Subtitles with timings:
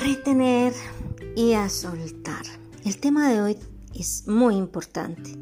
[0.00, 0.72] retener
[1.36, 2.42] y a soltar.
[2.86, 3.58] El tema de hoy
[3.94, 5.36] es muy importante.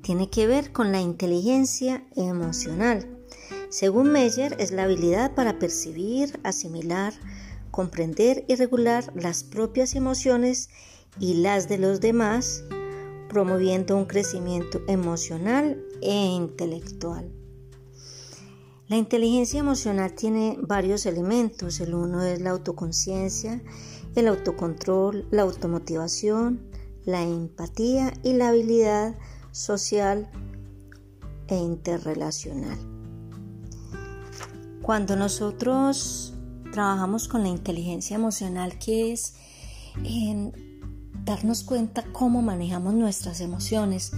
[0.00, 3.06] Tiene que ver con la inteligencia emocional.
[3.68, 7.12] Según Meyer, es la habilidad para percibir, asimilar,
[7.70, 10.70] comprender y regular las propias emociones
[11.18, 12.64] y las de los demás,
[13.28, 17.39] promoviendo un crecimiento emocional e intelectual.
[18.90, 21.78] La inteligencia emocional tiene varios elementos.
[21.78, 23.62] El uno es la autoconciencia,
[24.16, 26.60] el autocontrol, la automotivación,
[27.04, 29.16] la empatía y la habilidad
[29.52, 30.28] social
[31.46, 32.78] e interrelacional.
[34.82, 36.34] Cuando nosotros
[36.72, 39.36] trabajamos con la inteligencia emocional, que es
[40.02, 40.52] en
[41.24, 44.10] darnos cuenta cómo manejamos nuestras emociones,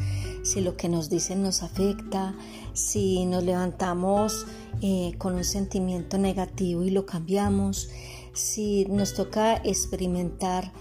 [0.44, 2.34] si lo que nos dicen nos afecta,
[2.72, 4.46] si nos levantamos
[4.80, 7.90] eh, con un sentimiento negativo y lo cambiamos,
[8.32, 10.72] si nos toca experimentar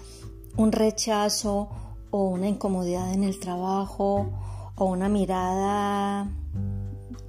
[0.56, 1.68] un rechazo
[2.10, 4.30] o una incomodidad en el trabajo
[4.76, 6.30] o una mirada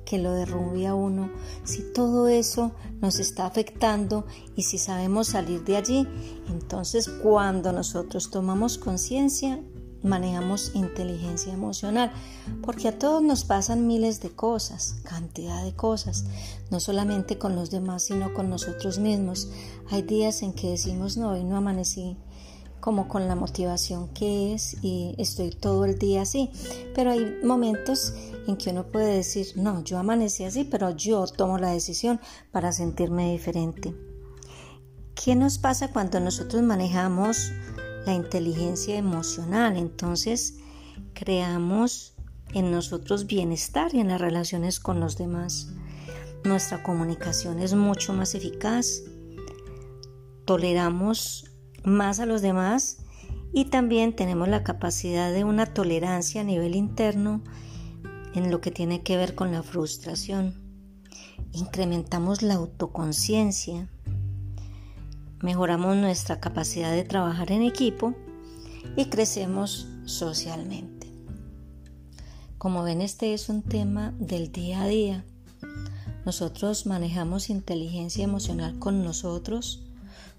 [0.06, 1.32] que lo derrumbe a uno,
[1.64, 6.08] si todo eso nos está afectando y si sabemos salir de allí,
[6.50, 9.62] entonces cuando nosotros tomamos conciencia,
[10.04, 12.12] manejamos inteligencia emocional,
[12.62, 16.26] porque a todos nos pasan miles de cosas, cantidad de cosas,
[16.70, 19.50] no solamente con los demás, sino con nosotros mismos.
[19.90, 22.18] Hay días en que decimos, no, hoy no amanecí
[22.84, 26.52] como con la motivación que es y estoy todo el día así.
[26.94, 28.14] Pero hay momentos
[28.46, 32.20] en que uno puede decir, no, yo amanecí así, pero yo tomo la decisión
[32.52, 33.96] para sentirme diferente.
[35.16, 37.54] ¿Qué nos pasa cuando nosotros manejamos
[38.06, 39.78] la inteligencia emocional?
[39.78, 40.60] Entonces
[41.14, 42.16] creamos
[42.54, 45.70] en nosotros bienestar y en las relaciones con los demás.
[46.44, 49.02] Nuestra comunicación es mucho más eficaz.
[50.46, 51.50] Toleramos
[51.84, 52.98] más a los demás
[53.54, 57.44] y también tenemos la capacidad de una tolerancia a nivel interno
[58.34, 60.56] en lo que tiene que ver con la frustración.
[61.54, 63.90] Incrementamos la autoconciencia,
[65.44, 68.16] mejoramos nuestra capacidad de trabajar en equipo
[68.96, 71.12] y crecemos socialmente.
[72.58, 75.26] Como ven, este es un tema del día a día.
[76.26, 79.84] Nosotros manejamos inteligencia emocional con nosotros,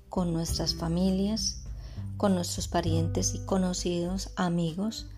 [0.08, 1.64] con nuestras familias,
[2.16, 5.10] con nuestros parientes y conocidos, amigos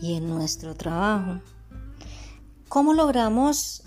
[0.00, 1.40] y en nuestro trabajo.
[2.68, 3.82] ¿Cómo logramos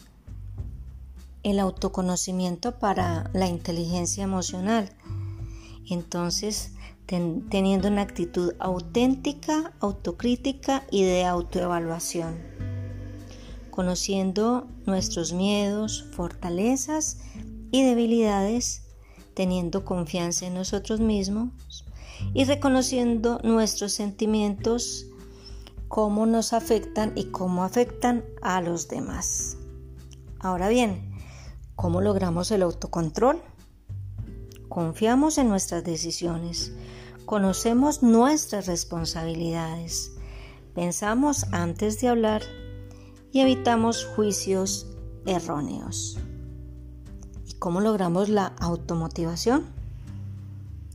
[1.44, 4.92] el autoconocimiento para la inteligencia emocional?
[5.90, 6.74] Entonces,
[7.06, 12.38] teniendo una actitud auténtica, autocrítica y de autoevaluación,
[13.70, 17.20] conociendo nuestros miedos, fortalezas
[17.72, 18.86] y debilidades
[19.36, 21.86] teniendo confianza en nosotros mismos
[22.34, 25.06] y reconociendo nuestros sentimientos,
[25.88, 29.58] cómo nos afectan y cómo afectan a los demás.
[30.40, 31.12] Ahora bien,
[31.76, 33.42] ¿cómo logramos el autocontrol?
[34.70, 36.74] Confiamos en nuestras decisiones,
[37.26, 40.12] conocemos nuestras responsabilidades,
[40.74, 42.42] pensamos antes de hablar
[43.32, 44.88] y evitamos juicios
[45.26, 46.18] erróneos.
[47.60, 49.66] ¿Cómo logramos la automotivación?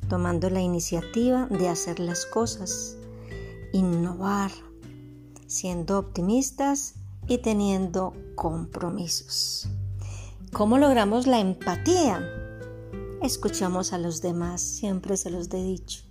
[0.09, 2.97] Tomando la iniciativa de hacer las cosas,
[3.73, 4.51] innovar,
[5.47, 6.95] siendo optimistas
[7.29, 9.69] y teniendo compromisos.
[10.53, 12.40] ¿Cómo logramos la empatía?
[13.23, 16.03] Escuchamos a los demás, siempre se los he dicho.